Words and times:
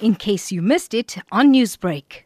in 0.00 0.14
case 0.14 0.52
you 0.52 0.62
missed 0.62 0.94
it 0.94 1.16
on 1.32 1.52
Newsbreak. 1.52 2.24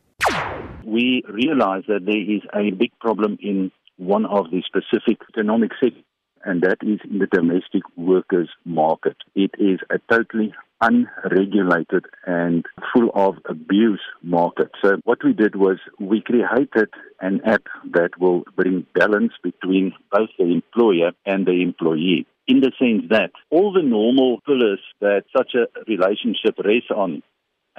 We 0.85 1.23
realize 1.29 1.85
that 1.89 2.05
there 2.05 2.17
is 2.21 2.43
a 2.55 2.71
big 2.75 2.91
problem 3.01 3.39
in 3.41 3.71
one 3.97 4.27
of 4.27 4.51
the 4.51 4.63
specific 4.67 5.19
economic 5.29 5.73
sectors, 5.81 6.03
and 6.45 6.63
that 6.63 6.79
is 6.83 7.01
in 7.09 7.19
the 7.19 7.27
domestic 7.27 7.83
workers 7.97 8.49
market. 8.65 9.17
It 9.35 9.51
is 9.59 9.79
a 9.91 9.99
totally 10.11 10.55
unregulated 10.81 12.07
and 12.27 12.65
full 12.93 13.11
of 13.15 13.35
abuse 13.49 14.01
market. 14.23 14.71
So 14.83 14.97
what 15.05 15.19
we 15.23 15.35
did 15.35 15.55
was 15.55 15.79
we 15.99 16.23
created 16.23 16.89
an 17.21 17.43
app 17.45 17.65
that 17.93 18.19
will 18.19 18.45
bring 18.57 18.87
balance 18.95 19.33
between 19.43 19.93
both 20.11 20.31
the 20.39 20.47
employer 20.47 21.13
and 21.27 21.47
the 21.47 21.63
employee. 21.63 22.27
In 22.49 22.61
the 22.61 22.73
sense 22.79 23.05
that 23.11 23.31
all 23.51 23.73
the 23.73 23.83
normal 23.83 24.41
pillars 24.41 24.81
that 25.01 25.25
such 25.37 25.55
a 25.55 25.67
relationship 25.87 26.59
rests 26.65 26.91
on 26.91 27.23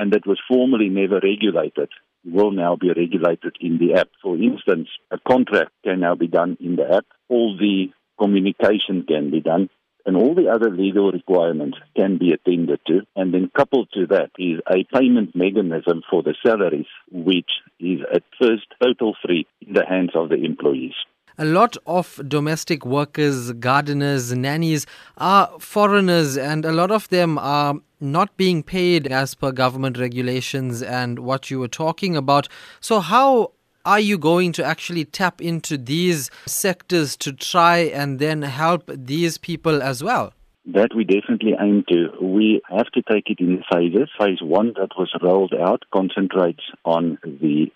and 0.02 0.12
that 0.14 0.26
was 0.26 0.40
formerly 0.50 0.90
never 0.90 1.20
regulated 1.22 1.90
will 2.26 2.52
now 2.52 2.76
be 2.76 2.90
regulated 2.90 3.55
in 3.62 3.78
the 3.78 3.94
app. 4.00 4.09
For 4.22 4.36
instance, 4.36 4.88
a 5.12 5.20
contract 5.20 5.72
can 5.84 6.00
now 6.00 6.16
be 6.16 6.28
done 6.28 6.58
in 6.59 6.76
the 6.76 6.92
app. 6.98 7.05
All 7.30 7.55
the 7.55 7.92
communication 8.20 9.06
can 9.08 9.30
be 9.30 9.42
done 9.42 9.70
and 10.06 10.18
all 10.18 10.34
the 10.34 10.48
other 10.48 10.72
legal 10.72 11.12
requirements 11.12 11.78
can 11.95 12.18
be 12.18 12.32
attended 12.34 12.80
to. 12.88 13.02
And 13.16 13.32
then 13.32 13.52
coupled 13.56 13.90
to 13.94 14.08
that 14.08 14.32
is 14.40 14.59
a 14.68 14.84
payment 14.92 15.36
mechanism 15.36 16.02
for 16.09 16.23
the 16.23 16.34
salaries, 16.44 16.88
which 17.12 17.52
is 17.80 18.00
at 18.12 18.23
first 18.42 18.66
total 18.81 19.16
free 19.23 19.45
in 19.62 19.73
the 19.73 19.86
hands 19.86 20.12
of 20.16 20.30
the 20.30 20.44
employees. 20.44 20.95
A 21.38 21.45
lot 21.45 21.78
of 21.86 22.20
domestic 22.28 22.86
workers, 22.86 23.52
gardeners, 23.54 24.34
nannies 24.34 24.86
are 25.18 25.50
foreigners, 25.59 26.38
and 26.38 26.66
a 26.66 26.72
lot 26.72 26.92
of 26.92 27.08
them 27.09 27.38
are 27.38 27.76
not 28.02 28.36
being 28.38 28.64
paid 28.64 29.08
as 29.08 29.36
per 29.36 29.52
government 29.52 29.98
regulations 29.98 30.82
and 30.82 31.20
what 31.20 31.52
you 31.52 31.59
were 31.59 31.68
talking 31.68 32.18
about. 32.18 32.48
So, 32.80 33.00
how 33.00 33.52
are 33.86 34.00
you 34.00 34.17
going 34.17 34.52
to 34.53 34.64
actually 34.64 35.06
tap 35.06 35.42
into 35.42 35.78
these 35.78 36.30
sectors 36.45 37.16
to 37.17 37.34
try 37.34 37.78
and 37.78 38.20
then 38.20 38.42
help 38.44 38.90
these 38.94 39.38
people 39.38 39.81
as 39.81 40.03
well? 40.03 40.34
That 40.66 40.94
we 40.95 41.03
definitely 41.03 41.53
aim 41.59 41.84
to. 41.90 42.09
We 42.22 42.62
have 42.70 42.92
to 42.94 43.02
take 43.02 43.30
it 43.30 43.40
in 43.40 43.64
phases. 43.72 44.09
Phase 44.20 44.42
one 44.42 44.73
that 44.80 44.92
was 44.97 45.12
rolled 45.22 45.53
out 45.59 45.84
concentrates 45.92 46.64
on 46.86 47.18
the 47.23 47.72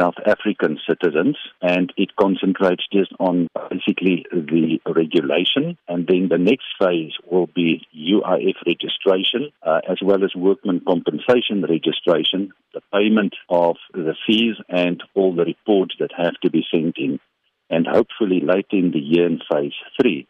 South 0.00 0.14
African 0.26 0.78
citizens, 0.88 1.36
and 1.60 1.92
it 1.96 2.16
concentrates 2.16 2.84
just 2.92 3.12
on 3.20 3.48
basically 3.70 4.24
the 4.32 4.80
regulation. 4.86 5.76
And 5.88 6.06
then 6.06 6.28
the 6.30 6.38
next 6.38 6.66
phase 6.80 7.12
will 7.30 7.46
be 7.46 7.86
UIF 7.94 8.56
registration, 8.66 9.52
uh, 9.62 9.80
as 9.88 9.98
well 10.02 10.24
as 10.24 10.34
workman 10.34 10.80
compensation 10.86 11.62
registration, 11.62 12.52
the 12.72 12.80
payment 12.92 13.34
of 13.48 13.76
the 13.92 14.14
fees, 14.26 14.56
and 14.68 15.02
all 15.14 15.34
the 15.34 15.44
reports 15.44 15.94
that 16.00 16.10
have 16.16 16.34
to 16.42 16.50
be 16.50 16.64
sent 16.72 16.96
in. 16.96 17.20
And 17.68 17.86
hopefully, 17.86 18.40
later 18.42 18.76
in 18.76 18.90
the 18.92 18.98
year 18.98 19.26
in 19.26 19.40
phase 19.52 19.74
three, 20.00 20.26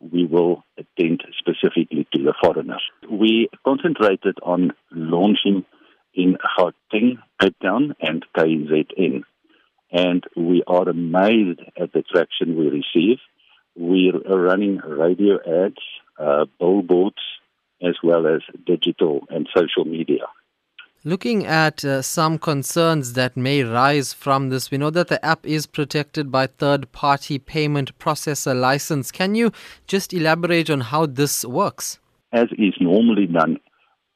we 0.00 0.24
will 0.24 0.64
attend 0.78 1.22
specifically 1.38 2.06
to 2.12 2.22
the 2.22 2.34
foreigners. 2.42 2.82
We 3.08 3.50
concentrated 3.64 4.38
on 4.42 4.72
launching 4.90 5.64
in 6.14 6.36
Gauteng, 6.58 7.18
Cape 7.40 7.56
Town, 7.62 7.94
and 8.00 8.24
KZN. 8.36 9.22
And 9.92 10.24
we 10.36 10.62
are 10.66 10.88
amazed 10.88 11.60
at 11.80 11.92
the 11.92 12.02
traction 12.02 12.56
we 12.56 12.68
receive. 12.68 13.18
We 13.76 14.12
are 14.28 14.38
running 14.38 14.78
radio 14.78 15.38
ads, 15.64 15.82
uh, 16.18 16.46
billboards, 16.58 17.16
as 17.82 17.96
well 18.02 18.26
as 18.26 18.42
digital 18.66 19.26
and 19.30 19.48
social 19.56 19.84
media. 19.84 20.26
Looking 21.02 21.46
at 21.46 21.82
uh, 21.82 22.02
some 22.02 22.38
concerns 22.38 23.14
that 23.14 23.34
may 23.34 23.62
rise 23.62 24.12
from 24.12 24.50
this, 24.50 24.70
we 24.70 24.76
know 24.76 24.90
that 24.90 25.08
the 25.08 25.24
app 25.24 25.46
is 25.46 25.66
protected 25.66 26.30
by 26.30 26.46
third 26.46 26.92
party 26.92 27.38
payment 27.38 27.98
processor 27.98 28.54
license. 28.54 29.10
Can 29.10 29.34
you 29.34 29.50
just 29.86 30.12
elaborate 30.12 30.68
on 30.68 30.82
how 30.82 31.06
this 31.06 31.42
works? 31.42 31.98
As 32.32 32.48
is 32.58 32.74
normally 32.80 33.26
done 33.26 33.58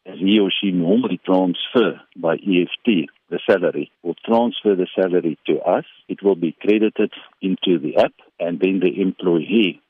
he 0.05 0.39
or 0.39 0.51
she 0.51 0.71
normally 0.71 1.21
transfer 1.25 2.01
by 2.17 2.35
EFT 2.35 3.09
the 3.31 3.41
salary 3.51 3.91
will 4.03 4.17
transfer 4.25 4.77
the 4.77 4.87
salary 4.95 5.39
to 5.47 5.59
us. 5.61 5.85
It 6.09 6.23
will 6.23 6.37
be 6.37 6.57
credited 6.61 7.13
into 7.41 7.79
the 7.79 7.97
app, 7.97 8.13
and 8.39 8.61
then 8.61 8.81
the 8.81 9.01
employee 9.01 9.81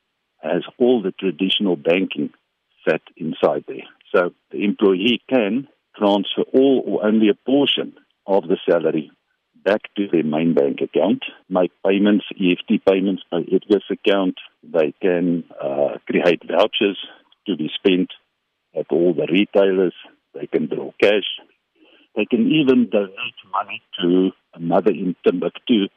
has 0.42 0.62
all 0.78 1.02
the 1.02 1.12
traditional 1.12 1.76
banking 1.76 2.30
set 2.88 3.02
inside 3.16 3.64
there. 3.66 3.88
So 4.14 4.32
the 4.50 4.64
employee 4.64 5.20
can 5.28 5.68
transfer 5.96 6.42
all 6.52 6.82
or 6.86 7.06
only 7.06 7.28
a 7.28 7.34
portion 7.34 7.94
of 8.26 8.44
the 8.44 8.58
salary 8.68 9.10
back 9.64 9.82
to 9.96 10.06
their 10.10 10.24
main 10.24 10.54
bank 10.54 10.80
account, 10.80 11.24
make 11.48 11.72
payments, 11.84 12.26
EFT 12.32 12.84
payments 12.86 13.22
by 13.30 13.40
Edgar's 13.40 13.84
account. 13.90 14.36
They 14.62 14.94
can 15.00 15.44
uh, 15.62 15.98
create 16.06 16.42
vouchers 16.46 16.98
to 17.46 17.56
be 17.56 17.70
spent 17.74 18.10
all 18.94 19.14
the 19.14 19.26
retailers. 19.30 19.94
They 20.34 20.46
can 20.46 20.66
draw 20.66 20.92
cash. 21.00 21.28
They 22.16 22.26
can 22.26 22.50
even 22.50 22.88
donate 22.90 23.38
money 23.52 23.82
to 24.00 24.30
another 24.54 24.90
in 24.90 25.16
Timbuktu 25.24 25.88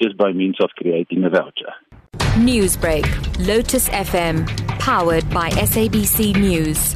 just 0.00 0.16
by 0.16 0.32
means 0.32 0.56
of 0.60 0.70
creating 0.76 1.24
a 1.24 1.30
voucher. 1.30 1.72
Newsbreak, 2.36 3.06
Lotus 3.46 3.88
FM, 3.90 4.46
powered 4.80 5.28
by 5.30 5.50
SABC 5.50 6.36
News. 6.36 6.94